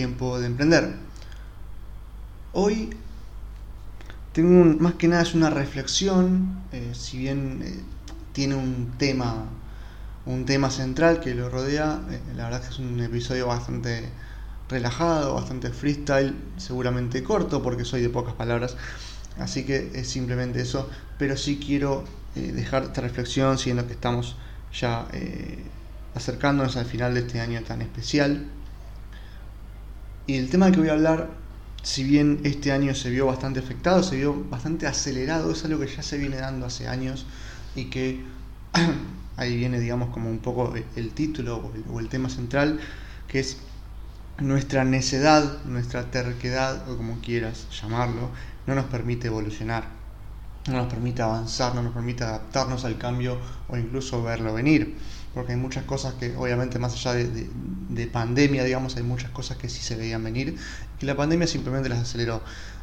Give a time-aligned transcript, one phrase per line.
[0.00, 0.94] Tiempo de Emprender.
[2.54, 2.88] Hoy
[4.32, 7.80] tengo más que nada es una reflexión, eh, si bien eh,
[8.32, 9.44] tiene un tema,
[10.24, 14.08] un tema central que lo rodea, eh, la verdad que es un episodio bastante
[14.70, 18.78] relajado, bastante freestyle, seguramente corto porque soy de pocas palabras,
[19.38, 20.88] así que es simplemente eso,
[21.18, 24.36] pero sí quiero dejar esta reflexión, siendo que estamos
[24.72, 25.06] ya
[26.14, 28.46] acercándonos al final de este año tan especial.
[30.30, 31.28] Y el tema que voy a hablar,
[31.82, 35.88] si bien este año se vio bastante afectado, se vio bastante acelerado, es algo que
[35.88, 37.26] ya se viene dando hace años
[37.74, 38.20] y que
[39.36, 42.78] ahí viene, digamos, como un poco el título o el, tema central,
[43.26, 43.56] que es
[44.38, 48.30] nuestra necedad, nuestra terquedad, o como quieras llamarlo,
[48.68, 49.88] no nos permite evolucionar,
[50.68, 54.96] no nos permite avanzar, no nos permite adaptarnos al cambio o incluso verlo venir
[55.34, 59.68] porque hay muchas cosas que obviamente más allá de, pandemia, digamos, hay muchas cosas que
[59.68, 60.56] sí se veían venir
[61.00, 62.42] y la pandemia simplemente las aceleró.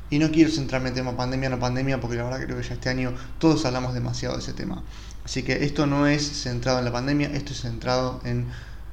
[0.10, 2.64] Y no quiero centrarme en el tema pandemia, no pandemia, porque la verdad creo que
[2.64, 4.84] ya este año todos hablamos demasiado de ese tema.
[5.26, 8.48] Así que esto no es centrado en la pandemia, esto es centrado en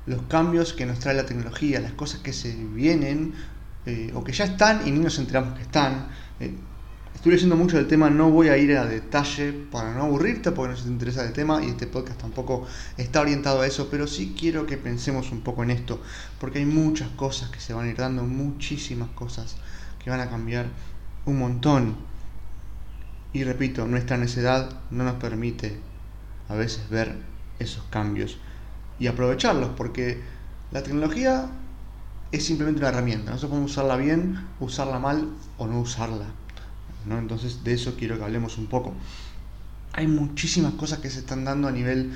[0.07, 3.35] los cambios que nos trae la tecnología, las cosas que se vienen
[3.87, 6.09] eh, o que ya están y ni nos enteramos que están.
[6.41, 6.55] Eh,
[7.15, 10.73] Estoy leyendo mucho del tema, no voy a ir a detalle para no aburrirte porque
[10.73, 12.67] no se te interesa el tema y este podcast tampoco
[12.99, 16.03] está orientado a eso, pero sí quiero que pensemos un poco en esto,
[16.39, 19.57] porque hay muchas cosas que se van a ir dando, muchísimas cosas
[20.03, 20.67] que van a cambiar
[21.25, 21.97] un montón.
[23.33, 25.81] Y repito, nuestra necedad no nos permite
[26.49, 27.17] a veces ver
[27.59, 28.39] esos cambios
[28.99, 30.21] y aprovecharlos, porque
[30.73, 31.47] la tecnología
[32.33, 36.44] es simplemente una herramienta, nosotros podemos usarla bien, usarla mal o no usarla.
[37.07, 38.95] Entonces de eso quiero que hablemos un poco.
[39.93, 42.13] Hay muchísimas cosas que se están dando a nivel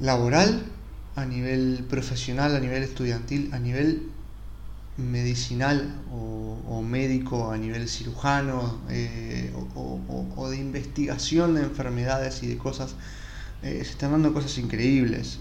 [0.00, 0.64] laboral,
[1.16, 4.08] a nivel profesional, a nivel estudiantil, a nivel
[4.96, 12.94] medicinal o, médico, a nivel cirujano eh, o, de investigación de enfermedades y de cosas.
[13.62, 15.38] Eh, se están dando cosas increíbles.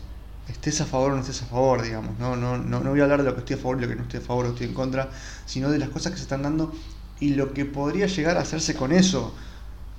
[0.47, 2.17] Estés a favor o no estés a favor, digamos.
[2.19, 2.35] ¿no?
[2.35, 3.95] No, no, no voy a hablar de lo que estoy a favor y lo que
[3.95, 5.09] no estoy a favor o estoy en contra,
[5.45, 6.73] sino de las cosas que se están dando
[7.21, 9.33] y lo que podría llegar a hacerse con eso,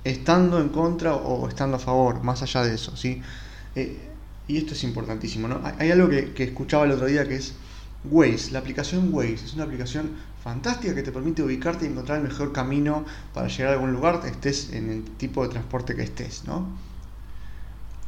[0.03, 3.21] estando en contra o estando a favor, más allá de eso, ¿sí?
[3.75, 3.97] Eh,
[4.47, 5.61] y esto es importantísimo, ¿no?
[5.79, 7.53] Hay algo que, escuchaba el otro día que es
[8.03, 10.11] Waze, la aplicación Waze, es una aplicación
[10.43, 14.21] fantástica que te permite ubicarte y encontrar el mejor camino para llegar a algún lugar,
[14.25, 16.67] estés en el tipo de transporte que estés, ¿no?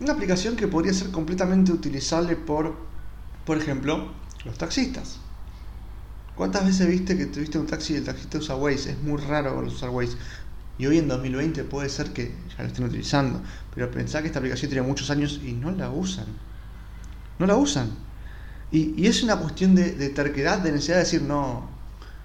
[0.01, 2.75] Una aplicación que podría ser completamente utilizable por,
[3.45, 4.11] por ejemplo,
[4.43, 5.19] los taxistas.
[6.35, 8.91] ¿Cuántas veces viste que tuviste un taxi y el taxista usa Waze?
[8.91, 10.17] Es muy raro usar Waze.
[10.77, 13.41] Y hoy en 2020 puede ser que ya lo estén utilizando.
[13.73, 16.25] Pero pensá que esta aplicación tiene muchos años y no la usan.
[17.39, 17.89] No la usan.
[18.71, 21.69] Y, es una cuestión de, terquedad, de necesidad de decir, no,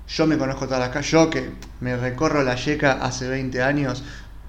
[0.09, 4.03] yo me conozco todas las calles, yo que me recorro la yeca hace 20 años,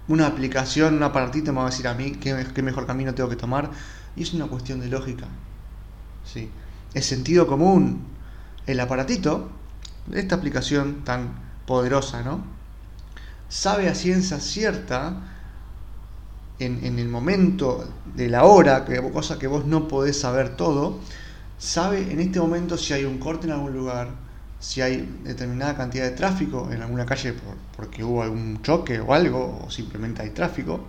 [0.08, 3.30] una aplicación, un aparatito me va a decir a mí qué, qué mejor camino tengo
[3.30, 3.70] que tomar.
[4.16, 5.28] Y es una cuestión de lógica.
[6.26, 6.50] ¿sí?
[6.96, 8.02] Es sentido común
[8.68, 9.50] el aparatito,
[10.14, 11.34] esta aplicación tan
[11.66, 12.44] poderosa, ¿no?
[13.50, 15.32] Sabe a ciencia cierta,
[16.60, 21.00] en, el momento de la hora, que, cosa que vos no podés saber todo,
[21.58, 24.10] sabe en este momento si hay un corte en algún lugar,
[24.60, 27.34] si hay determinada cantidad de tráfico en alguna calle
[27.76, 30.82] porque hubo algún choque o algo, o simplemente hay tráfico,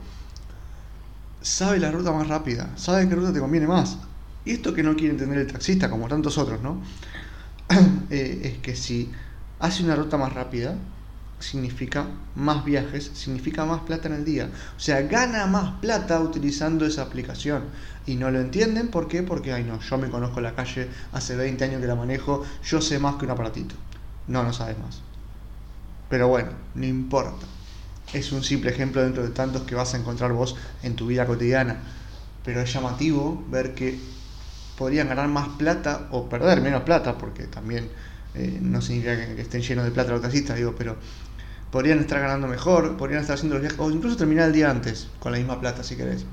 [1.41, 3.99] sabe la ruta más rápida, sabe qué ruta te conviene más.
[4.44, 6.82] Y esto que no quiere entender el taxista, como tantos otros, ¿no?
[8.10, 9.10] Eh, es que si
[9.58, 10.76] hace una ruta más rápida,
[11.38, 14.50] significa más viajes, significa más plata en el día.
[14.76, 17.64] O sea, gana más plata utilizando esa aplicación.
[18.06, 19.22] Y no lo entienden, ¿por qué?
[19.22, 22.80] Porque, ay no, yo me conozco la calle, hace 20 años que la manejo, yo
[22.80, 23.74] sé más que un aparatito.
[24.28, 25.00] No, no sabes más.
[26.08, 27.46] Pero bueno, no importa.
[28.12, 31.26] Es un simple ejemplo dentro de tantos que vas a encontrar vos en tu vida
[31.26, 31.80] cotidiana.
[32.44, 33.98] Pero es llamativo ver que
[34.76, 37.88] podrían ganar más plata o perder menos plata, porque también
[38.34, 40.96] eh, no significa que, estén llenos de plata los taxistas, digo, pero
[41.70, 45.08] podrían estar ganando mejor, podrían estar haciendo los viajes, o incluso terminar el día antes
[45.19, 46.24] con la misma plata, si querés.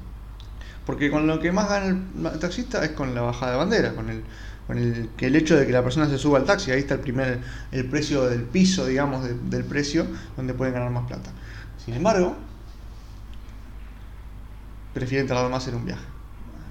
[0.86, 1.88] Porque con lo que más gana
[2.34, 4.24] el taxista es con la bajada de bandera, con el,
[4.66, 6.96] con el, que el hecho de que la persona se suba al taxi, ahí está
[6.96, 7.40] el primer,
[7.72, 11.32] el precio del piso, digamos, del precio, donde pueden ganar más plata.
[11.84, 12.36] Sin embargo,
[14.94, 16.06] prefieren tardar más en un viaje.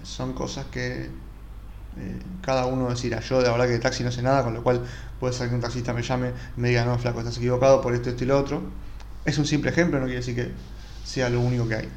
[0.02, 1.10] Son cosas que
[1.98, 4.62] eh, cada uno decirá, yo de verdad que de taxi no sé nada, con lo
[4.62, 4.82] cual
[5.20, 7.94] puede ser que un taxista me llame y me diga, no, flaco, estás equivocado por
[7.94, 8.62] esto, esto y lo otro.
[9.24, 10.52] Es un simple ejemplo, no quiere decir que
[11.04, 11.88] sea lo único que hay.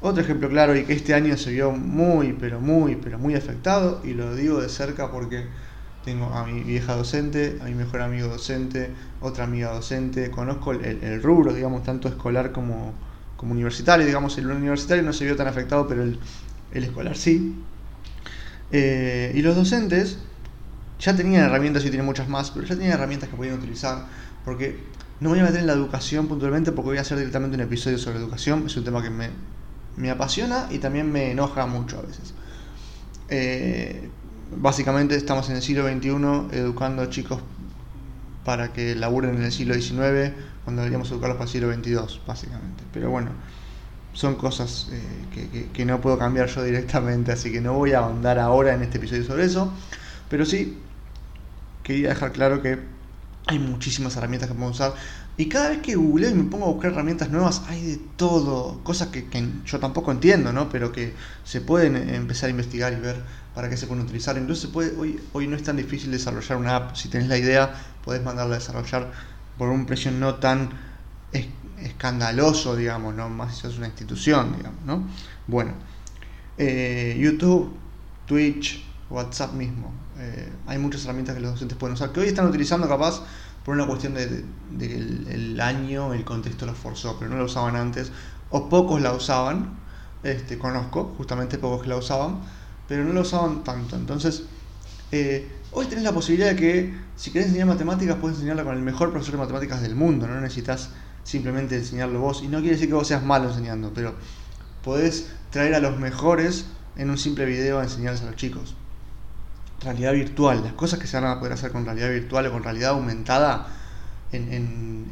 [0.00, 4.02] Otro ejemplo claro y que este año se vio muy, pero muy, pero muy afectado,
[4.04, 5.46] y lo digo de cerca porque
[6.04, 8.90] tengo a mi vieja docente, a mi mejor amigo docente,
[9.20, 12.92] otra amiga docente, conozco el, rubro, digamos, tanto escolar como,
[13.36, 16.18] como, universitario, digamos, el universitario no se vio tan afectado, pero el,
[16.72, 17.56] escolar sí.
[18.72, 20.18] Eh, y los docentes
[20.98, 24.06] ya tenían herramientas y tienen muchas más, pero ya tenían herramientas que podían utilizar,
[24.44, 24.78] porque
[25.20, 27.98] no voy a meter en la educación puntualmente porque voy a hacer directamente un episodio
[27.98, 29.30] sobre educación, es un tema que me,
[29.96, 32.34] me apasiona y también me enoja mucho a veces.
[33.28, 34.10] Eh,
[34.56, 37.40] básicamente estamos en el siglo XXI educando a chicos
[38.44, 40.32] para que laburen en el siglo XIX
[40.64, 42.84] cuando deberíamos educarlos para el siglo XXII, básicamente.
[42.92, 43.30] Pero bueno,
[44.14, 48.38] son cosas eh, que, no puedo cambiar yo directamente, así que no voy a ahondar
[48.38, 49.70] ahora en este episodio sobre eso.
[50.30, 50.78] Pero sí,
[51.82, 52.78] quería dejar claro que
[53.46, 54.94] hay muchísimas herramientas que podemos usar.
[55.36, 58.80] Y cada vez que googleo y me pongo a buscar herramientas nuevas, hay de todo.
[58.84, 59.26] Cosas que,
[59.66, 60.68] yo tampoco entiendo, ¿no?
[60.68, 61.12] Pero que
[61.42, 63.16] se pueden empezar a investigar y ver
[63.52, 64.38] para qué se pueden utilizar.
[64.38, 66.94] Incluso puede, hoy, hoy no es tan difícil desarrollar una app.
[66.94, 67.74] Si tenés la idea,
[68.04, 69.10] podés mandarla a desarrollar
[69.58, 70.93] por un precio no tan
[71.78, 73.28] escandaloso, digamos, ¿no?
[73.28, 75.04] Más si es una institución, digamos, ¿no?
[75.46, 75.72] Bueno,
[76.56, 77.72] eh, YouTube,
[78.26, 79.92] Twitch, WhatsApp mismo.
[80.18, 83.22] Eh, hay muchas herramientas que los docentes pueden usar, que hoy están utilizando capaz
[83.64, 84.44] por una cuestión de,
[84.80, 88.12] el, año, el contexto los forzó, pero no la usaban antes,
[88.50, 89.78] o pocos la usaban,
[90.22, 92.40] este, conozco justamente pocos que la usaban,
[92.86, 93.96] pero no la usaban tanto.
[93.96, 94.44] Entonces,
[95.12, 98.82] eh, hoy tenés la posibilidad de que si querés enseñar matemáticas, puedes enseñarla con el
[98.82, 100.90] mejor profesor de matemáticas del mundo, no necesitas
[101.24, 104.14] simplemente enseñarlo vos, y no quiere decir que vos seas malo enseñando, pero
[104.82, 106.66] podés traer a los mejores
[106.96, 108.76] en un simple video a enseñarles a los chicos
[109.84, 112.62] realidad virtual, las cosas que se van a poder hacer con realidad virtual o con
[112.62, 113.68] realidad aumentada
[114.32, 114.52] en,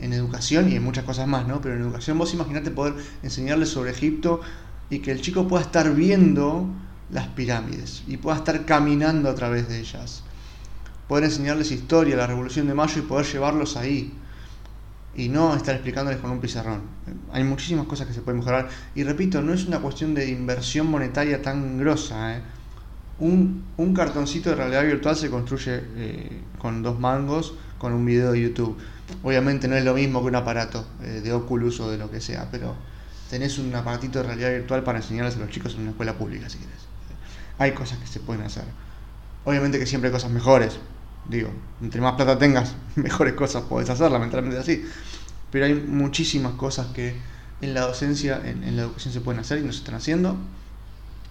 [0.00, 1.60] en, educación y en muchas cosas más, ¿no?
[1.60, 4.40] Pero en educación vos imaginate poder enseñarles sobre Egipto
[4.90, 6.66] y que el chico pueda estar viendo
[7.10, 10.24] las pirámides y pueda estar caminando a través de ellas.
[11.06, 14.12] Poder enseñarles historia, la Revolución de Mayo y poder llevarlos ahí.
[15.14, 16.82] Y no estar explicándoles con un pizarrón.
[17.32, 18.68] Hay muchísimas cosas que se pueden mejorar.
[18.94, 22.36] Y repito, no es una cuestión de inversión monetaria tan grosa.
[22.36, 22.42] ¿eh?
[23.22, 28.40] un, cartoncito de realidad virtual se construye eh, con dos mangos con un video de
[28.40, 28.76] YouTube.
[29.22, 32.20] Obviamente no es lo mismo que un aparato eh, de Oculus o de lo que
[32.20, 32.74] sea, pero
[33.30, 36.48] tenés un aparatito de realidad virtual para enseñarles a los chicos en una escuela pública,
[36.48, 36.86] si querés.
[37.58, 38.64] Hay cosas que se pueden hacer.
[39.44, 40.78] Obviamente que siempre hay cosas mejores.
[41.28, 44.84] Digo, entre más plata tengas, mejores cosas podés hacer, lamentablemente así.
[45.50, 47.16] Pero hay muchísimas cosas que
[47.60, 50.36] en la docencia, en la educación se pueden hacer y no se están haciendo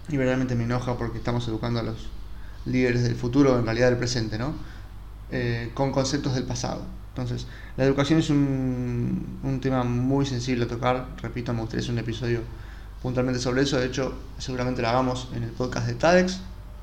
[0.08, 2.08] y verdaderamente me enoja porque estamos educando a los
[2.64, 4.54] líderes del futuro, en realidad del presente, ¿no?
[5.30, 6.84] Eh, con conceptos del pasado.
[7.10, 7.46] Entonces,
[7.76, 11.08] la educación es un, un, tema muy sensible a tocar.
[11.20, 12.40] Repito, me gustaría hacer un episodio
[13.02, 13.78] puntualmente sobre eso.
[13.78, 16.40] De hecho, seguramente lo hagamos en el podcast de TADEX.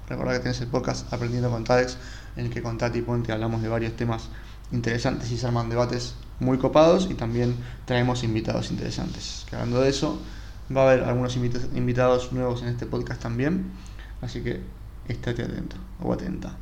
[0.08, 1.98] Recordad que tenés el podcast Aprendiendo con TADEX,
[2.40, 4.30] en el que con Tati Ponte hablamos de varios temas
[4.72, 7.56] interesantes y se arman debates muy copados y también
[7.86, 9.46] traemos invitados interesantes.
[9.50, 10.20] Que hablando de eso,
[10.76, 13.72] Va a haber algunos invitados nuevos en este podcast también,
[14.22, 14.62] así que
[15.08, 16.56] estate atento o atenta.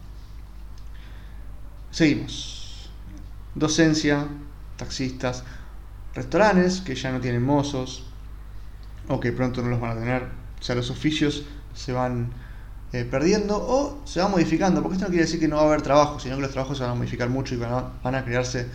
[1.92, 2.90] Seguimos.
[3.54, 4.28] Docencia,
[4.78, 5.44] taxistas,
[6.16, 8.06] restaurantes que ya no tienen mozos
[9.10, 10.24] o que pronto no los van a tener.
[10.58, 11.44] O sea, los oficios
[11.74, 12.32] se van
[12.94, 15.66] eh, perdiendo o se van modificando, porque esto no quiere decir que no va a
[15.66, 18.68] haber trabajo, sino que los trabajos se van a modificar mucho y van a crearse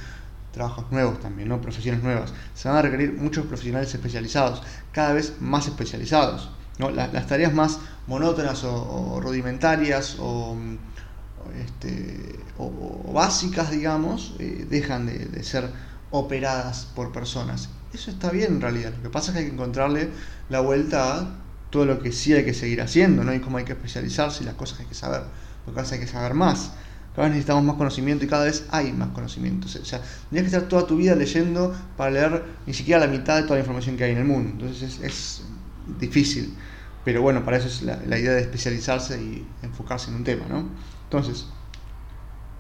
[0.53, 1.61] trabajos nuevos también, ¿no?
[1.61, 2.33] profesiones nuevas.
[2.55, 6.51] Se van a requerir muchos profesionales especializados, cada vez más especializados.
[6.79, 6.91] ¿no?
[6.91, 10.57] las tareas más monótonas o, rudimentarias o,
[11.65, 15.71] este, o, básicas, digamos, eh, dejan de, ser
[16.11, 17.69] operadas por personas.
[17.93, 18.93] Eso está bien en realidad.
[18.97, 20.11] Lo que pasa es que hay que encontrarle
[20.49, 21.42] la vuelta a
[21.73, 23.35] todo lo que sí hay que seguir haciendo, ¿no?
[23.35, 25.23] Y cómo hay que especializarse y las cosas que hay que saber.
[25.67, 26.71] Lo que pasa hay que saber más
[27.15, 29.67] cada vez necesitamos más conocimiento y cada vez hay más conocimiento.
[29.67, 30.01] O sea,
[30.31, 33.57] tendrías que estar toda tu vida leyendo para leer ni siquiera la mitad de toda
[33.57, 34.51] la información que hay en el mundo.
[34.53, 35.43] Entonces es,
[36.01, 36.55] difícil.
[37.05, 40.69] Pero bueno, para eso es la, idea de especializarse y enfocarse en un tema, ¿no?
[41.05, 41.49] Entonces,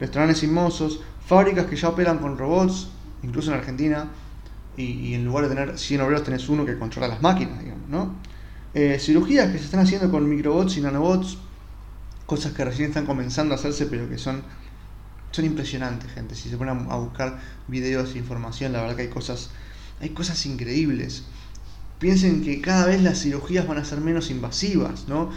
[0.00, 2.88] restaurantes y mozos, fábricas que ya operan con robots,
[3.22, 4.08] incluso en Argentina,
[4.76, 8.16] y, en lugar de tener 100 obreros tenés uno que controla las máquinas, digamos, ¿no?
[8.74, 11.36] Eh, cirugías que se están haciendo con microbots y nanobots
[12.26, 14.42] cosas que recién están comenzando a hacerse, pero que son,
[15.30, 16.34] son impresionantes, gente.
[16.34, 17.38] Si se ponen a buscar
[17.68, 19.50] videos e información, la verdad que hay cosas,
[20.00, 21.24] hay cosas increíbles.
[21.98, 25.30] Piensen que cada vez las cirugías van a ser menos invasivas, ¿no?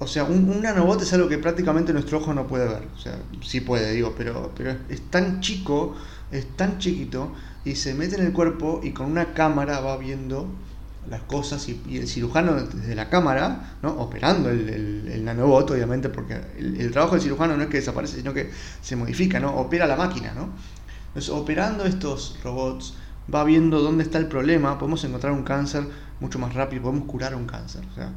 [0.00, 2.88] O sea, un, un, nanobot es algo que prácticamente nuestro ojo no puede ver.
[2.96, 5.94] O sea, sí puede, digo, pero, pero es tan chico,
[6.32, 7.32] es tan chiquito,
[7.64, 10.48] y se mete en el cuerpo y con una cámara va viendo
[11.08, 13.90] las cosas y, el cirujano desde la cámara, ¿no?
[13.90, 18.32] operando el, el, nanobot, obviamente, porque el, trabajo del cirujano no es que desaparece, sino
[18.32, 19.54] que se modifica, ¿no?
[19.56, 20.32] opera la máquina.
[20.34, 20.50] ¿no?
[21.08, 22.94] Entonces, operando estos robots,
[23.32, 25.84] va viendo dónde está el problema, podemos encontrar un cáncer
[26.20, 27.84] mucho más rápido, podemos curar un cáncer.
[27.90, 28.12] O sea,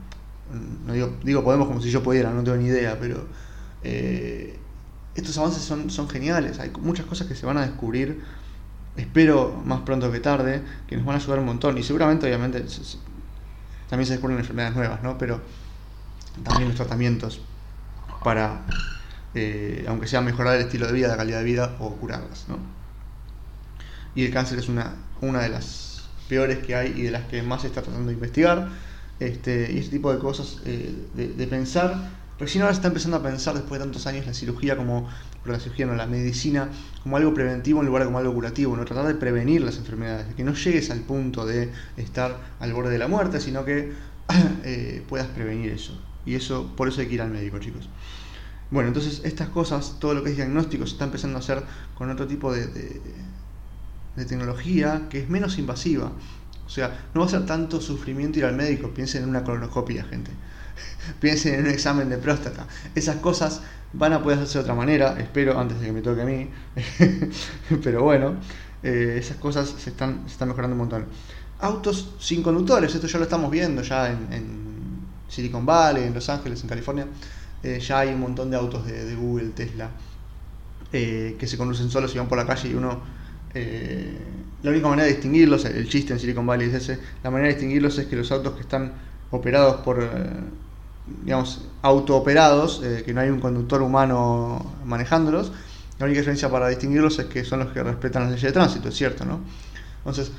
[0.85, 3.25] no digo, digo podemos como si yo pudiera, no tengo ni idea, pero
[3.83, 4.59] eh,
[5.15, 8.21] estos avances son, son geniales, hay muchas cosas que se van a descubrir
[8.97, 11.77] espero más pronto que tarde, que nos van a ayudar un montón.
[11.77, 12.63] Y seguramente, obviamente,
[13.89, 15.17] también se descubren enfermedades nuevas, ¿no?
[15.17, 15.41] Pero
[16.43, 17.41] también los tratamientos
[18.23, 18.65] para,
[19.33, 22.57] eh, aunque sea mejorar el estilo de vida, la calidad de vida o curarlas, ¿no?
[24.15, 27.43] Y el cáncer es una, una de las peores que hay y de las que
[27.43, 28.69] más se está tratando de investigar.
[29.19, 31.95] Este, y ese tipo de cosas, eh, de, de pensar
[32.37, 35.07] Recién ahora está empezando a pensar, después de tantos años, la cirugía como,
[35.45, 36.69] la cirugía no, la medicina
[37.01, 38.83] como algo preventivo en lugar de como algo curativo, ¿no?
[38.83, 42.91] tratar de prevenir las enfermedades, de que no llegues al punto de estar al borde
[42.91, 43.93] de la muerte, sino que
[44.63, 45.97] eh, puedas prevenir eso.
[46.25, 47.87] Y eso, por eso hay que ir al médico, chicos.
[48.69, 51.63] Bueno, entonces estas cosas, todo lo que es diagnóstico, se está empezando a hacer
[51.95, 52.67] con otro tipo de,
[54.15, 56.11] de tecnología que es menos invasiva.
[56.65, 60.03] O sea, no va a ser tanto sufrimiento ir al médico, piensen en una colonoscopia,
[60.03, 60.31] gente.
[61.19, 62.67] piensen en un examen de próstata.
[62.95, 63.61] Esas cosas
[63.97, 66.49] van a poder hacerse de otra manera, espero, antes de que me toque a mí.
[67.83, 68.35] Pero bueno,
[68.83, 71.05] eh, esas cosas se están, se están mejorando un montón.
[71.59, 74.55] Autos sin conductores, esto ya lo estamos viendo ya en,
[75.27, 77.07] Silicon Valley, en Los Ángeles, en California.
[77.63, 79.89] Eh, ya hay un montón de autos de, Google, Tesla,
[80.93, 83.01] eh, que se conducen solos y van por la calle y uno...
[84.61, 87.53] la única manera de distinguirlos, el chiste en Silicon Valley es ese, la manera de
[87.55, 88.93] distinguirlos es que los autos que están
[89.31, 90.07] operados por
[91.23, 95.51] digamos, autooperados, eh, que no hay un conductor humano manejándolos.
[95.99, 98.89] La única diferencia para distinguirlos es que son los que respetan las leyes de tránsito,
[98.89, 99.39] es cierto, ¿no?
[100.05, 100.31] Entonces,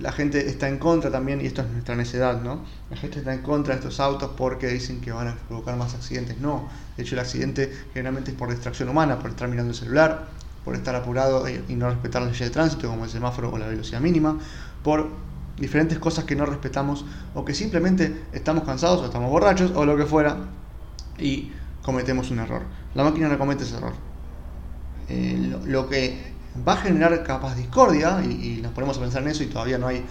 [0.00, 2.60] la gente está en contra también, y esto es nuestra necedad, ¿no?
[2.88, 5.94] La gente está en contra de estos autos porque dicen que van a provocar más
[5.94, 6.38] accidentes.
[6.38, 10.28] No, de hecho el accidente generalmente es por distracción humana, por estar mirando el celular,
[10.64, 13.66] por estar apurado y no respetar las leyes de tránsito, como el semáforo o la
[13.66, 14.38] velocidad mínima,
[14.84, 15.08] por
[15.58, 17.04] diferentes cosas que no respetamos
[17.34, 20.36] o que simplemente estamos cansados o estamos borrachos o lo que fuera
[21.18, 22.62] y cometemos un error.
[22.94, 23.94] La máquina no comete ese error.
[25.08, 26.32] Eh, lo, que
[26.66, 29.88] va a generar capaz discordia, y, nos ponemos a pensar en eso y todavía no
[29.88, 30.04] hay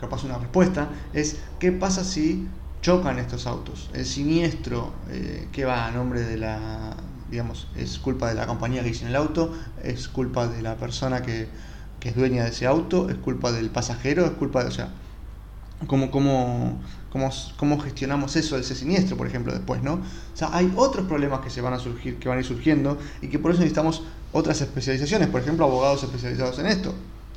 [0.00, 2.46] capaz una respuesta, es qué pasa si
[2.80, 3.90] chocan estos autos.
[3.92, 6.96] El siniestro eh, que va a nombre de la,
[7.30, 11.22] digamos, es culpa de la compañía que hizo el auto, es culpa de la persona
[11.22, 11.48] que
[12.06, 14.90] es dueña de ese auto, es culpa del pasajero, es culpa de, o sea,
[15.86, 19.94] cómo, cómo, cómo, cómo gestionamos eso, ese siniestro, por ejemplo, después, ¿no?
[19.94, 22.98] O sea, hay otros problemas que se van a surgir, que van a ir surgiendo
[23.20, 26.94] y que por eso necesitamos otras especializaciones, por ejemplo, abogados especializados en esto,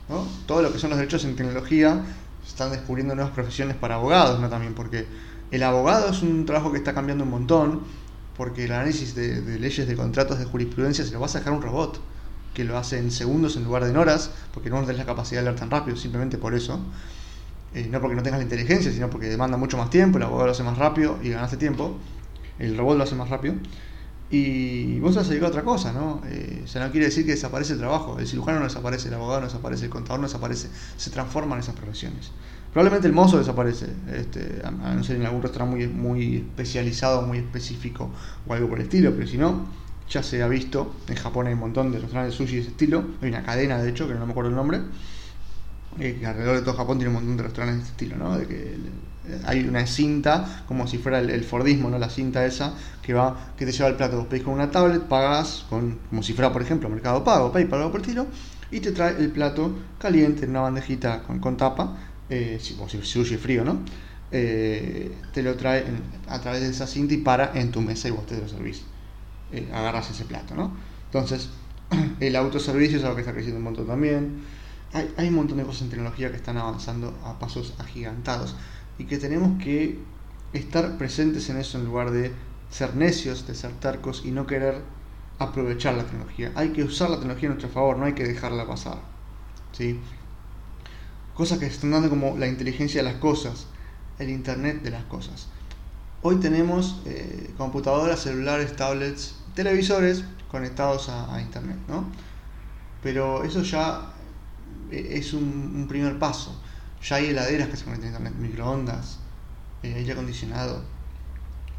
[0.07, 0.25] ¿no?
[0.45, 2.03] Todo lo que son los derechos en tecnología,
[2.43, 4.49] se están descubriendo nuevas profesiones para abogados, ¿no?
[4.49, 5.07] También, porque
[5.51, 7.81] el abogado es un trabajo que está cambiando un montón,
[8.38, 11.51] porque el análisis de, de leyes, de contratos, de jurisprudencia se lo va a sacar
[11.51, 11.99] un robot
[12.63, 15.45] lo hace en segundos en lugar de en horas, porque no tenés la capacidad de
[15.45, 16.79] leer tan rápido, simplemente por eso.
[17.73, 20.47] Eh, no porque no tengas la inteligencia, sino porque demanda mucho más tiempo, el abogado
[20.47, 21.97] lo hace más rápido y ganaste tiempo,
[22.57, 23.55] el robot lo hace más rápido.
[24.31, 26.21] Y vos vas a dedicar a otra cosa, ¿no?
[26.27, 29.15] Eh, o sea, no quiere decir que desaparece el trabajo, el cirujano no desaparece, el
[29.15, 32.31] abogado no desaparece, el contador no desaparece, se transforman esas profesiones.
[32.71, 37.39] Probablemente el mozo desaparece, este, a, no ser en algún restaurante muy, muy especializado, muy
[37.39, 38.11] específico
[38.47, 39.65] o algo por el estilo, pero si no,
[40.09, 42.71] ya se ha visto, en Japón hay un montón de restaurantes de sushi de ese
[42.71, 44.79] estilo, hay una cadena de hecho, que no me acuerdo el nombre,
[45.99, 48.37] eh, alrededor de todo Japón tiene un montón de restaurantes de ese estilo, ¿no?
[48.37, 48.77] De que
[49.45, 51.99] hay una cinta, como si fuera el, Fordismo, ¿no?
[51.99, 52.73] La cinta esa,
[53.03, 56.23] que va, que te lleva el plato, vos pedís con una tablet, pagas con, como
[56.23, 58.25] si fuera, por ejemplo, Mercado Pago, PayPal, algo por estilo,
[58.71, 61.97] y te trae el plato caliente en una bandejita con, con tapa,
[62.29, 63.79] eh, o si sushi frío, ¿no?
[64.31, 65.85] Eh, te lo trae
[66.27, 68.83] a través de esa cinta y para en tu mesa y vos te lo servís
[69.51, 70.71] eh, agarras ese plato, ¿no?
[71.05, 71.49] Entonces,
[72.19, 74.43] el autoservicio es algo que está creciendo un montón también.
[74.93, 78.55] Hay, hay un montón de cosas en tecnología que están avanzando a pasos agigantados
[78.97, 79.99] y que tenemos que
[80.53, 82.31] estar presentes en eso en lugar de
[82.69, 84.81] ser necios, de ser tercos y no querer
[85.39, 86.51] aprovechar la tecnología.
[86.55, 88.99] Hay que usar la tecnología a nuestro favor, no hay que dejarla pasar.
[89.71, 89.99] ¿sí?
[91.33, 93.67] Cosas que se están dando como la inteligencia de las cosas,
[94.19, 95.47] el Internet de las cosas.
[96.21, 102.05] Hoy tenemos eh, computadoras, celulares, tablets, televisores conectados a, internet, ¿no?
[103.03, 104.13] Pero eso ya
[104.89, 106.57] eh, es un, primer paso.
[107.03, 109.19] Ya hay heladeras que se conectan a internet, microondas,
[109.83, 110.83] eh, aire acondicionado,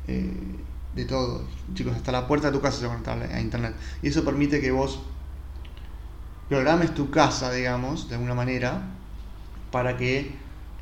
[0.06, 1.46] de todo.
[1.72, 3.74] Chicos, hasta la puerta de tu casa se conecta a internet.
[4.02, 5.00] Y eso permite que vos
[6.50, 8.82] programes tu casa, digamos, de alguna manera,
[9.70, 10.34] para que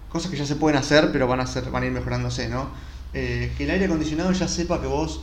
[0.09, 2.71] cosas que ya se pueden hacer, pero van a, ser, van a ir mejorándose, ¿no?
[3.15, 5.23] Eh, que el aire acondicionado ya sepa que vos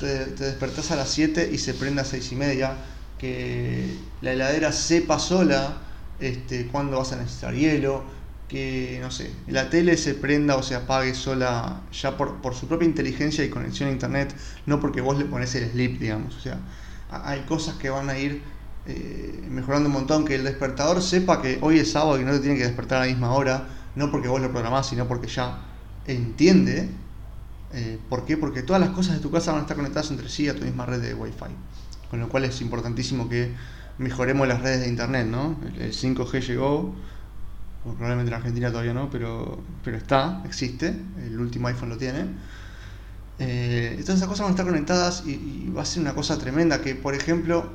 [0.00, 2.76] te, despertás a las 7 y se prenda a 6 y media,
[3.18, 5.78] que la heladera sepa sola
[6.20, 8.04] este, cuándo vas a necesitar hielo,
[8.48, 12.68] que, no sé, la tele se prenda o se apague sola ya por, por su
[12.68, 14.34] propia inteligencia y conexión a internet,
[14.66, 16.36] no porque vos le pones el sleep, digamos.
[16.36, 16.58] O sea,
[17.10, 18.42] hay cosas que van a ir
[18.86, 22.40] eh, mejorando un montón, que el despertador sepa que hoy es sábado y no te
[22.40, 23.66] tiene que despertar a la misma hora,
[23.96, 25.58] no porque vos lo programás, sino porque ya
[26.06, 26.88] entiende.
[27.72, 28.36] Eh, ¿Por qué?
[28.36, 30.64] Porque todas las cosas de tu casa van a estar conectadas entre sí a tu
[30.64, 31.54] misma red de Wi-Fi.
[32.10, 33.52] Con lo cual es importantísimo que
[33.98, 35.56] mejoremos las redes de internet, ¿no?
[35.78, 36.94] El 5G llegó,
[37.82, 40.94] probablemente en Argentina todavía no, pero, pero está, existe,
[41.24, 42.26] el último iPhone lo tiene.
[43.38, 46.80] Eh, todas esas cosas van a estar conectadas y, va a ser una cosa tremenda
[46.80, 47.70] que, por ejemplo,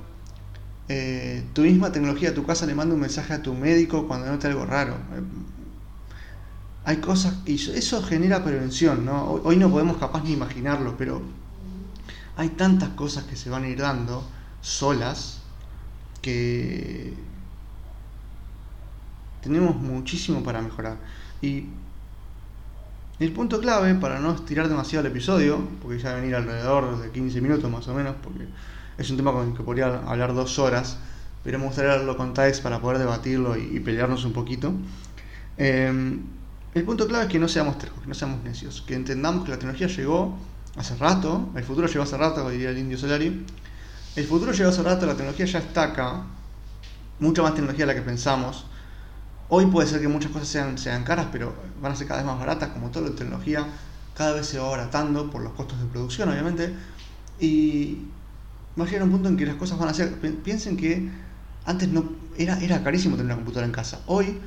[0.89, 4.27] eh, tu misma tecnología a tu casa le manda un mensaje a tu médico cuando
[4.27, 4.95] note algo raro.
[6.83, 9.25] Hay cosas, y eso genera prevención, ¿no?
[9.43, 11.21] Hoy no podemos capaz ni imaginarlo, pero
[12.35, 14.23] hay tantas cosas que se van a ir dando
[14.61, 15.41] solas
[16.21, 17.13] que
[19.41, 20.97] tenemos muchísimo para mejorar.
[21.41, 21.65] Y
[23.19, 26.99] el punto clave, para no estirar demasiado el episodio, porque ya va a venir alrededor
[26.99, 28.47] de 15 minutos más o menos, porque
[28.97, 30.97] es un tema con el que podría hablar dos horas,
[31.43, 34.73] pero me gustaría hablarlo con Taex para poder debatirlo y, pelearnos un poquito.
[35.57, 36.21] Em,
[36.73, 39.51] el punto clave es que no seamos tercos, que no seamos necios, que entendamos que
[39.51, 40.37] la tecnología llegó
[40.77, 43.45] hace rato, el futuro llegó hace rato, diría el indio Solari.
[44.15, 46.23] El futuro llegó hace rato, la tecnología ya está acá,
[47.19, 48.65] mucha más tecnología de la que pensamos.
[49.49, 52.27] Hoy puede ser que muchas cosas sean, sean caras, pero van a ser cada vez
[52.27, 53.65] más baratas, como toda la tecnología,
[54.15, 56.73] cada vez se va abaratando por los costos de producción, obviamente.
[57.39, 58.05] Y
[58.79, 60.13] va a un punto en que las cosas van a ser.
[60.43, 61.09] Piensen que
[61.65, 62.05] antes no
[62.37, 64.01] era, era carísimo tener una computadora en casa.
[64.07, 64.39] Hoy,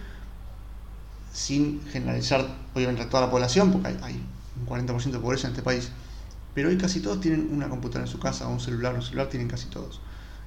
[1.35, 4.25] sin generalizar obviamente a toda la población, porque hay,
[4.57, 5.91] un 40% de pobreza en este país,
[6.55, 9.29] pero hoy casi todos tienen una computadora en su casa o un celular, un celular
[9.29, 10.01] tienen casi todos.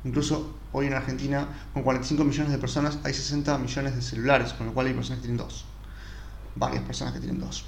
[0.05, 4.67] Incluso hoy en Argentina, con 45 millones de personas, hay 60 millones de celulares, con
[4.67, 5.65] lo cual hay personas que tienen dos.
[6.55, 7.65] Varias personas que tienen dos.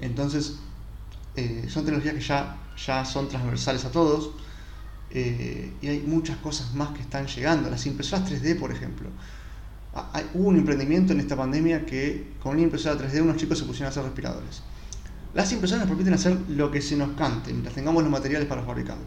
[0.00, 0.54] Entonces,
[1.36, 4.30] eh, son tecnologías que ya, ya son transversales a todos.
[5.10, 7.68] Eh, y hay muchas cosas más que están llegando.
[7.68, 9.10] Las impresoras 3D, por ejemplo.
[10.34, 13.86] Hubo un emprendimiento en esta pandemia que con una impresora 3D unos chicos se pusieron
[13.86, 14.62] a hacer respiradores.
[15.34, 18.62] Las impresoras nos permiten hacer lo que se nos cante mientras tengamos los materiales para
[18.62, 19.04] fabricarlo.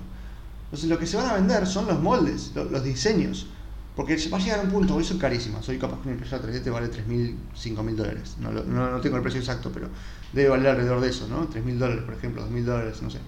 [0.66, 3.48] Entonces lo que se van a vender son los moldes, los, diseños.
[3.96, 6.44] Porque va a llegar a un punto, hoy son carísimas, soy capaz que una impresora
[6.44, 8.36] 3D te vale 3.000, 5.000 dólares.
[8.40, 9.88] No, no, tengo el precio exacto, pero
[10.34, 11.50] debe valer alrededor de eso, ¿no?
[11.50, 13.20] 3.000 dólares, por ejemplo, 2.000 dólares, no sé.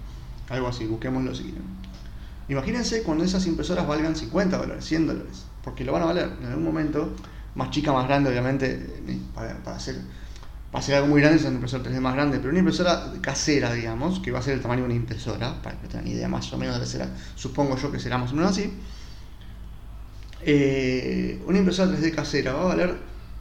[0.50, 1.62] Algo así, busquémoslo si quieren.
[2.50, 6.48] Imagínense cuando esas impresoras valgan 50 dólares, 100 dólares, porque lo van a valer en
[6.48, 7.14] algún momento,
[7.58, 8.78] más chica, más grande, obviamente,
[9.34, 9.96] para, para hacer
[10.74, 13.12] va a ser algo muy grande, es una impresora 3D más grande, pero una impresora
[13.20, 16.28] casera, digamos, que va a ser el tamaño de una impresora, para que tengan idea
[16.28, 18.72] más o menos de será, supongo yo que será más o menos así.
[20.42, 22.96] Eh, una impresora 3D casera va a valer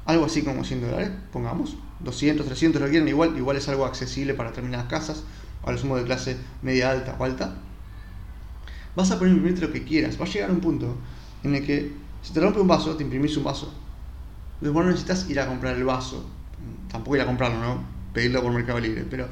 [0.05, 4.33] algo así como 100 dólares, pongamos, 200, 300 lo quieren, igual, igual es algo accesible
[4.33, 5.23] para determinadas casas,
[5.65, 7.55] a lo sumo de clase media alta o alta.
[8.95, 10.95] Vas a poder imprimir lo que quieras, va a llegar a un punto
[11.43, 13.73] en el que si te rompe un vaso, te imprimís un vaso.
[14.61, 16.25] Vos no necesitas ir a comprar el vaso,
[16.91, 17.83] tampoco ir a comprarlo, ¿no?
[18.13, 19.27] Pedirlo por Mercado Libre, pero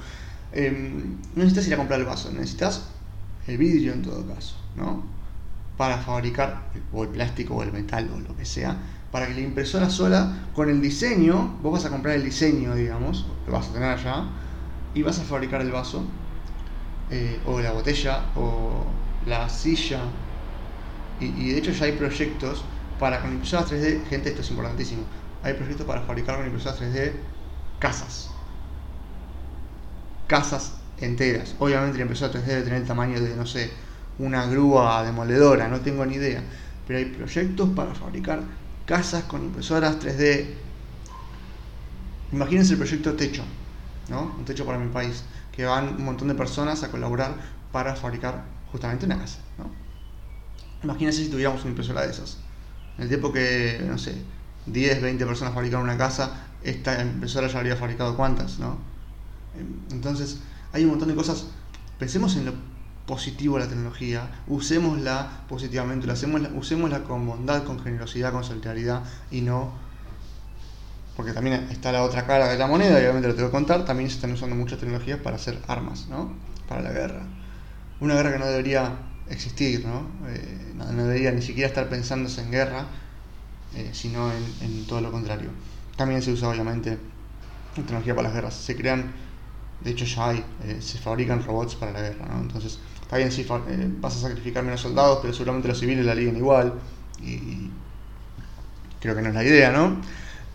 [0.51, 2.87] em, no necesitas ir a comprar el vaso, necesitas
[3.47, 5.03] el vidrio en todo caso, ¿no?
[5.77, 8.77] Para fabricar o el plástico o el metal o lo que sea,
[9.11, 13.25] para que la impresora sola, con el diseño, vos vas a comprar el diseño, digamos,
[13.47, 14.25] lo vas a tener allá,
[14.93, 16.03] y vas a fabricar el vaso,
[17.09, 18.85] eh, o la botella, o
[19.25, 20.01] la silla,
[21.19, 22.65] y, y, de hecho ya hay proyectos
[22.99, 25.03] para con impresoras 3D, gente, esto es importantísimo,
[25.43, 27.11] hay proyectos para fabricar con impresoras 3D
[27.79, 28.31] casas.
[30.27, 31.55] Casas enteras.
[31.59, 33.71] Obviamente la impresora 3D debe tener el tamaño de, no sé,
[34.17, 36.41] una grúa demoledora, no tengo ni idea.
[36.87, 38.41] Pero hay proyectos para fabricar
[38.85, 40.47] casas con impresoras 3D.
[42.31, 43.43] Imagínense el proyecto Techo,
[44.09, 44.35] ¿no?
[44.37, 47.35] Un techo para mi país, que van un montón de personas a colaborar
[47.71, 49.69] para fabricar justamente una casa, ¿no?
[50.83, 52.39] Imagínense si tuviéramos una impresora de esas.
[52.97, 54.15] En el tiempo que, no sé,
[54.65, 58.77] 10, 20 personas fabrican una casa, esta impresora ya habría fabricado cuántas, ¿no?
[59.91, 60.39] Entonces,
[60.73, 61.47] hay un montón de cosas.
[61.99, 62.53] Pensemos en lo
[63.05, 66.07] positivo de la tecnología, usémosla positivamente,
[66.55, 69.73] usémosla con bondad, con generosidad, con solidaridad y no.
[71.15, 73.85] Porque también está la otra cara de la moneda, y obviamente lo tengo que contar,
[73.85, 76.33] también se están usando muchas tecnologías para hacer armas, ¿no?
[76.67, 77.21] Para la guerra.
[78.01, 78.91] Una guerra que no debería
[79.29, 80.07] existir, ¿no?
[80.27, 82.85] Eh, no, debería ni siquiera estar pensándose en guerra,
[83.75, 85.49] eh, sino en, todo lo contrario.
[85.97, 86.97] También se usa obviamente
[87.75, 88.53] tecnología para las guerras.
[88.55, 89.11] Se crean,
[89.81, 92.41] de hecho ya hay, eh, se fabrican robots para la guerra, ¿no?
[92.41, 93.45] Entonces, está bien si eh,
[93.99, 96.73] vas a sacrificar menos soldados, pero seguramente los civiles la liguen igual.
[97.21, 97.69] Y,
[98.99, 100.01] creo que no es la idea, ¿no?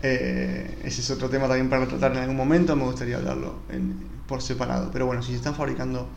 [0.03, 3.59] Eh, ese es otro tema también para tratar en algún momento, me gustaría hablarlo
[4.27, 4.89] por separado.
[4.91, 6.09] Pero bueno, si se están fabricando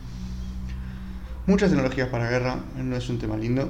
[1.47, 3.69] muchas tecnologías para guerra, no es un tema lindo.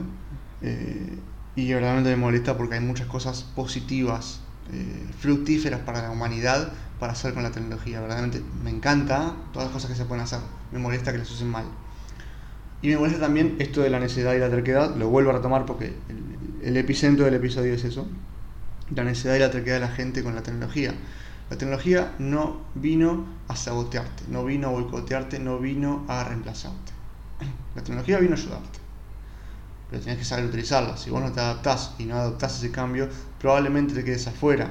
[1.55, 4.41] y verdaderamente me molesta porque hay muchas cosas positivas
[4.73, 8.01] eh, fructíferas para la humanidad para hacer con la tecnología.
[8.01, 10.39] Verdaderamente me encanta todas las cosas que se pueden hacer.
[10.71, 11.65] Me molesta que las usen mal.
[12.81, 14.95] Y me molesta también esto de la necesidad y la terquedad.
[14.95, 15.93] Lo vuelvo a retomar porque
[16.63, 18.07] el, epicentro del episodio es eso.
[18.89, 20.95] La necesidad y la terquedad de la gente con la tecnología.
[21.51, 26.94] La tecnología no vino a sabotearte, no vino a boicotearte, no vino a reemplazarte.
[27.75, 28.85] La tecnología vino a ayudarte
[29.89, 30.97] pero tienes que saber utilizarla.
[30.97, 33.07] Si vos no te adaptás y no adoptás ese cambio,
[33.39, 34.69] probablemente te quedes afuera.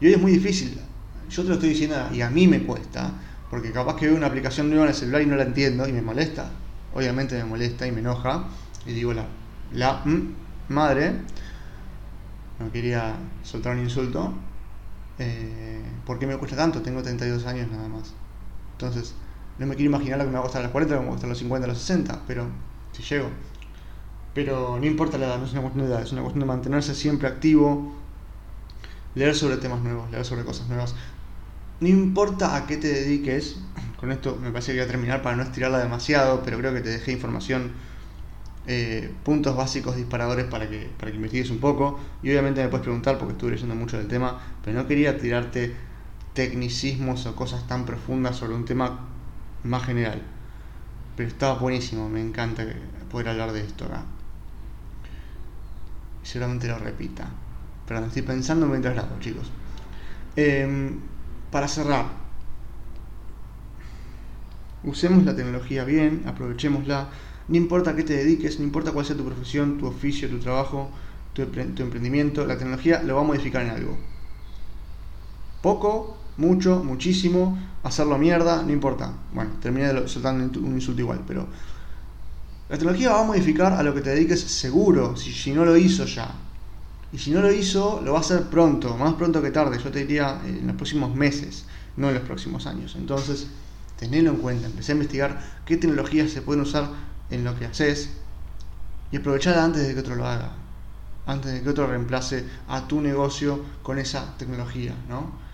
[0.00, 0.80] Y hoy es muy difícil.
[1.28, 3.12] Yo te lo estoy diciendo y a mí me cuesta,
[3.50, 5.92] porque capaz que veo una aplicación nueva en el celular y no la entiendo y
[5.92, 6.50] me molesta.
[6.94, 8.44] Obviamente me molesta y me enoja.
[8.86, 9.26] Y digo, la,
[9.72, 10.02] la
[10.68, 11.12] madre,
[12.58, 14.34] no quería soltar un insulto,
[15.18, 16.82] eh, ¿por qué me cuesta tanto?
[16.82, 18.12] Tengo 32 años nada más.
[18.72, 19.14] Entonces,
[19.58, 21.06] no me quiero imaginar lo que me va a costar a los 40, lo me
[21.06, 22.46] va a costar a los 50, a los 60, pero
[22.92, 23.28] si llego.
[24.34, 26.46] Pero no importa la edad, no es una cuestión de edad, es una cuestión de
[26.46, 27.94] mantenerse siempre activo,
[29.14, 30.94] leer sobre temas nuevos, leer sobre cosas nuevas.
[31.80, 33.60] No importa a qué te dediques,
[34.00, 36.80] con esto me parece que voy a terminar para no estirarla demasiado, pero creo que
[36.80, 37.72] te dejé información,
[38.66, 42.00] eh, puntos básicos disparadores para que, para que investigues un poco.
[42.24, 45.76] Y obviamente me puedes preguntar porque estuve leyendo mucho del tema, pero no quería tirarte
[46.32, 49.13] tecnicismos o cosas tan profundas sobre un tema
[49.64, 50.22] más general.
[51.16, 52.64] Pero estaba buenísimo, me encanta
[53.10, 54.04] poder hablar de esto acá
[56.24, 57.28] seguramente lo repita.
[57.86, 59.50] Pero estoy pensando mientras lo chicos.
[60.34, 60.98] Em,
[61.50, 62.06] para cerrar,
[64.82, 67.08] usemos la tecnología bien, aprovechémosla.
[67.46, 70.38] No importa a qué te dediques, no importa cuál sea tu profesión, tu oficio, tu
[70.38, 70.90] trabajo,
[71.34, 73.98] tu, emprendimiento, la tecnología lo va a modificar en algo.
[75.60, 79.12] Poco, mucho, muchísimo, hacerlo mierda, no importa.
[79.32, 81.46] Bueno, terminé soltando un insulto igual, pero
[82.68, 86.06] la tecnología va a modificar a lo que te dediques seguro, si, no lo hizo
[86.06, 86.34] ya.
[87.12, 89.90] Y si no lo hizo, lo va a hacer pronto, más pronto que tarde, yo
[89.90, 91.66] te diría en los próximos meses,
[91.96, 92.96] no en los próximos años.
[92.96, 93.46] Entonces,
[93.98, 96.88] tenelo en cuenta, empecé a investigar qué tecnologías se pueden usar
[97.30, 98.10] en lo que haces
[99.12, 100.52] y aprovecharla antes de que otro lo haga,
[101.26, 105.44] antes de que otro reemplace a tu negocio con esa tecnología, ¿no?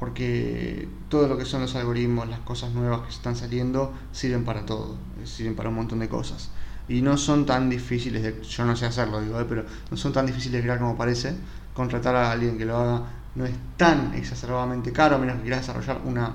[0.00, 4.64] Porque todo lo que son los algoritmos, las cosas nuevas que están saliendo, sirven para
[4.64, 6.50] todo, sirven para un montón de cosas.
[6.88, 10.14] Y no son tan difíciles, de, yo no sé hacerlo, digo, eh, pero no son
[10.14, 11.34] tan difíciles de crear como parece.
[11.74, 13.02] Contratar a alguien que lo haga
[13.34, 16.34] no es tan exacerbadamente caro, a menos que quieras desarrollar una,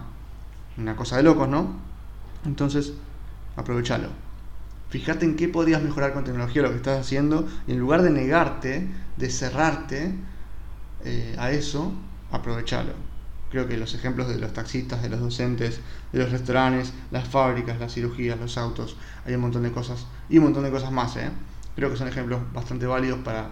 [0.78, 1.80] una cosa de locos, ¿no?
[2.46, 2.94] Entonces,
[3.56, 4.10] aprovechalo.
[4.90, 8.12] Fíjate en qué podrías mejorar con tecnología lo que estás haciendo y en lugar de
[8.12, 10.14] negarte, de cerrarte
[11.04, 11.92] eh, a eso,
[12.32, 13.05] aprovechalo.
[13.50, 15.80] Creo que los ejemplos de los taxistas, de los docentes,
[16.12, 20.38] de los restaurantes, las fábricas, las cirugías, los autos, hay un montón de cosas y
[20.38, 21.16] un montón de cosas más.
[21.18, 21.30] ¿eh?
[21.76, 23.50] Creo que son ejemplos bastante válidos para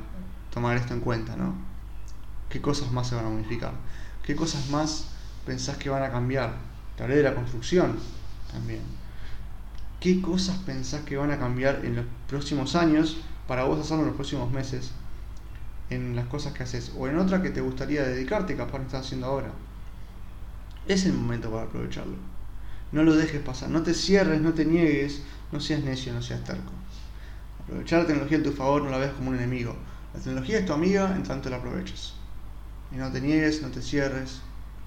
[0.53, 1.36] tomar esto en cuenta.
[1.36, 1.56] ¿no?
[2.49, 3.73] ¿Qué cosas más se van a modificar?
[4.23, 5.08] ¿Qué cosas más
[5.45, 6.53] pensás que van a cambiar?
[6.95, 7.97] Te hablé de la construcción
[8.51, 8.82] también.
[9.99, 14.08] ¿Qué cosas pensás que van a cambiar en los próximos años para vos hacerlo en
[14.08, 14.91] los próximos meses?
[15.89, 19.06] En las cosas que haces o en otra que te gustaría dedicarte, capaz no estás
[19.06, 19.51] haciendo ahora.
[20.87, 22.17] Es el momento para aprovecharlo.
[22.91, 26.43] No lo dejes pasar, no te cierres, no te niegues, no seas necio, no seas
[26.43, 26.71] terco.
[27.63, 29.75] Aprovechar la tecnología a tu favor no la veas como un enemigo.
[30.13, 32.13] La tecnología es tu amiga en tanto la aproveches.
[32.91, 34.41] Y no te niegues, no te cierres,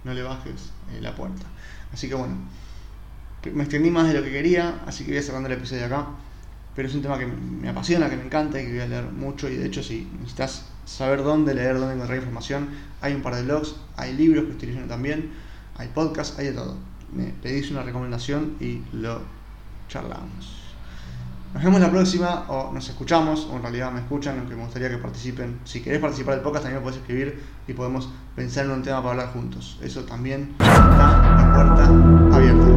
[0.04, 1.46] no le bajes eh, la puerta.
[1.92, 2.37] Así que bueno,
[3.52, 6.06] me extendí más de lo que quería, así que voy a cerrando el episodio acá.
[6.76, 9.04] Pero es un tema que me apasiona, que me encanta y que voy a leer
[9.04, 9.48] mucho.
[9.48, 12.68] Y de hecho, si necesitas saber dónde leer, dónde encontrar información,
[13.00, 15.45] hay un par de blogs, hay libros que estoy leyendo también
[15.79, 16.77] hay podcast, hay de todo.
[17.12, 19.21] Me pedís una recomendación y lo
[19.89, 20.62] charlamos.
[21.55, 24.91] Nos vemos la próxima, o nos escuchamos, o en realidad me escuchan, aunque me gustaría
[24.91, 25.59] que participen.
[25.65, 28.99] Si querés participar del podcast, también me puedes escribir y podemos pensar en un tema
[28.99, 29.79] para hablar juntos.
[29.81, 32.76] Eso también está la puerta abierta.